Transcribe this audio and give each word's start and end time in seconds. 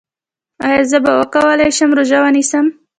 ایا 0.65 0.81
زه 0.91 0.97
به 1.03 1.11
وکولی 1.19 1.69
شم 1.77 1.89
روژه 1.97 2.17
ونیسم؟ 2.21 2.65